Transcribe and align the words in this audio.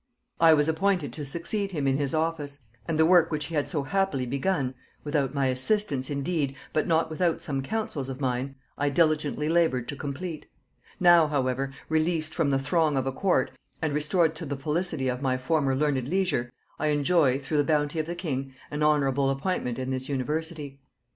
"I 0.39 0.55
was 0.55 0.67
appointed 0.67 1.13
to 1.13 1.23
succeed 1.23 1.73
him 1.73 1.85
in 1.85 1.97
his 1.97 2.11
office; 2.15 2.57
and 2.87 2.97
the 2.97 3.05
work 3.05 3.29
which 3.29 3.45
he 3.45 3.53
had 3.53 3.69
so 3.69 3.83
happily 3.83 4.25
begun, 4.25 4.73
without 5.03 5.35
my 5.35 5.45
assistance 5.45 6.09
indeed, 6.09 6.55
but 6.73 6.87
not 6.87 7.11
without 7.11 7.43
some 7.43 7.61
counsels 7.61 8.09
of 8.09 8.19
mine, 8.19 8.55
I 8.79 8.89
diligently 8.89 9.47
labored 9.47 9.87
to 9.89 9.95
complete. 9.95 10.47
Now, 10.99 11.27
however, 11.27 11.71
released 11.87 12.33
from 12.33 12.49
the 12.49 12.57
throng 12.57 12.97
of 12.97 13.05
a 13.05 13.11
court, 13.11 13.51
and 13.79 13.93
restored 13.93 14.33
to 14.37 14.45
the 14.47 14.57
felicity 14.57 15.07
of 15.07 15.21
my 15.21 15.37
former 15.37 15.75
learned 15.75 16.09
leisure, 16.09 16.51
I 16.79 16.87
enjoy, 16.87 17.37
through 17.37 17.57
the 17.57 17.63
bounty 17.63 17.99
of 17.99 18.07
the 18.07 18.15
king, 18.15 18.55
an 18.71 18.81
honorable 18.81 19.29
appointment 19.29 19.77
in 19.77 19.91
this 19.91 20.09
university. 20.09 20.79